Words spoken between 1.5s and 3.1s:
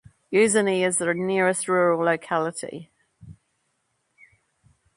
rural locality.